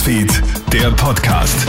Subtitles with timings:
[0.00, 1.66] Newsfeed, der Podcast.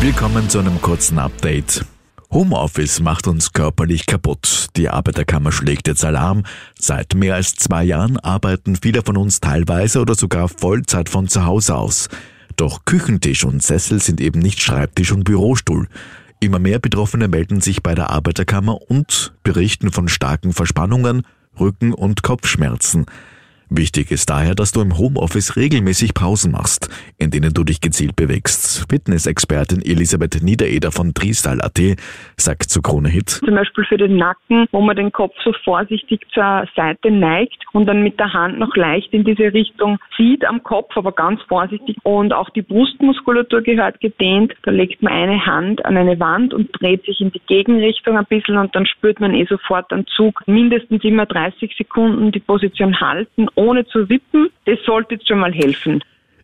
[0.00, 1.82] Willkommen zu einem kurzen Update.
[2.30, 4.66] Homeoffice macht uns körperlich kaputt.
[4.76, 6.42] Die Arbeiterkammer schlägt jetzt Alarm.
[6.78, 11.46] Seit mehr als zwei Jahren arbeiten viele von uns teilweise oder sogar Vollzeit von zu
[11.46, 12.10] Hause aus.
[12.56, 15.88] Doch Küchentisch und Sessel sind eben nicht Schreibtisch und Bürostuhl.
[16.38, 21.22] Immer mehr Betroffene melden sich bei der Arbeiterkammer und berichten von starken Verspannungen,
[21.58, 23.06] Rücken- und Kopfschmerzen.
[23.76, 28.14] Wichtig ist daher, dass du im Homeoffice regelmäßig Pausen machst, in denen du dich gezielt
[28.14, 28.86] bewegst.
[28.88, 31.80] Fitnessexpertin Elisabeth Niedereder von Triestal.at
[32.36, 33.30] sagt zu Krone Hit.
[33.30, 37.86] Zum Beispiel für den Nacken, wo man den Kopf so vorsichtig zur Seite neigt und
[37.86, 41.96] dann mit der Hand noch leicht in diese Richtung zieht am Kopf, aber ganz vorsichtig.
[42.04, 44.54] Und auch die Brustmuskulatur gehört gedehnt.
[44.62, 48.26] Da legt man eine Hand an eine Wand und dreht sich in die Gegenrichtung ein
[48.26, 50.42] bisschen und dann spürt man eh sofort einen Zug.
[50.46, 55.52] Mindestens immer 30 Sekunden die Position halten ohne zu wippen, das sollte jetzt schon mal
[55.52, 56.02] helfen.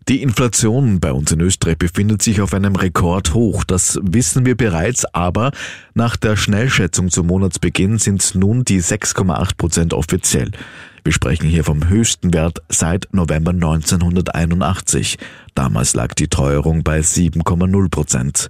[0.09, 3.63] Die Inflation bei uns in Österreich befindet sich auf einem Rekordhoch.
[3.63, 5.53] Das wissen wir bereits, aber
[5.95, 10.51] nach der Schnellschätzung zum Monatsbeginn sind nun die 6,8 Prozent offiziell.
[11.05, 15.17] Wir sprechen hier vom höchsten Wert seit November 1981.
[15.55, 18.49] Damals lag die Teuerung bei 7,0 Prozent.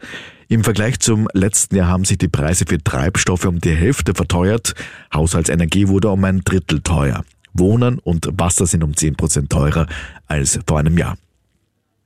[0.49, 4.75] Im Vergleich zum letzten Jahr haben sich die Preise für Treibstoffe um die Hälfte verteuert.
[5.15, 7.23] Haushaltsenergie wurde um ein Drittel teuer.
[7.53, 9.87] Wohnen und Wasser sind um 10% teurer
[10.27, 11.17] als vor einem Jahr.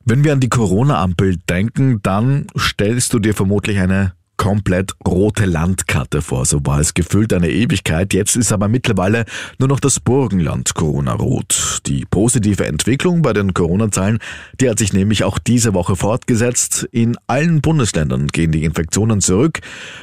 [0.05, 6.22] Wenn wir an die Corona-Ampel denken, dann stellst du dir vermutlich eine komplett rote Landkarte
[6.22, 6.44] vor.
[6.44, 8.12] So war es gefüllt eine Ewigkeit.
[8.14, 9.24] Jetzt ist aber mittlerweile
[9.58, 11.80] nur noch das Burgenland Corona-rot.
[11.86, 14.18] Die positive Entwicklung bei den Corona-Zahlen,
[14.60, 16.88] die hat sich nämlich auch diese Woche fortgesetzt.
[16.91, 19.60] In allen Bundesländern gehen die Infektionen zurück,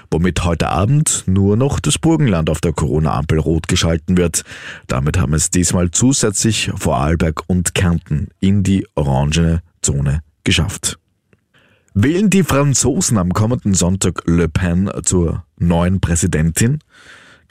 [0.09, 4.43] womit heute Abend nur noch das Burgenland auf der Corona-Ampel rot geschalten wird.
[4.87, 10.97] Damit haben es diesmal zusätzlich Vorarlberg und Kärnten in die orangene Zone geschafft.
[12.03, 16.79] Wählen die Franzosen am kommenden Sonntag Le Pen zur neuen Präsidentin?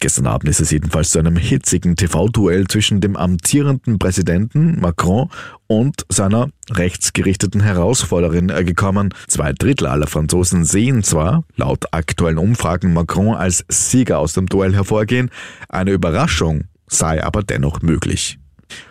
[0.00, 5.28] Gestern Abend ist es jedenfalls zu einem hitzigen TV-Duell zwischen dem amtierenden Präsidenten Macron
[5.68, 9.14] und seiner rechtsgerichteten Herausforderin gekommen.
[9.28, 14.74] Zwei Drittel aller Franzosen sehen zwar laut aktuellen Umfragen Macron als Sieger aus dem Duell
[14.74, 15.30] hervorgehen,
[15.68, 18.40] eine Überraschung sei aber dennoch möglich.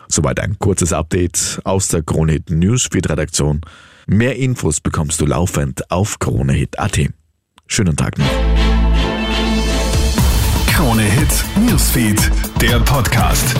[0.08, 3.60] Soweit ein kurzes Update aus der Krone Newsfeed Redaktion.
[4.12, 7.00] Mehr Infos bekommst du laufend auf KroneHit.at.
[7.68, 8.26] Schönen Tag noch.
[10.74, 11.04] Krone
[11.68, 13.56] Newsfeed, der Podcast.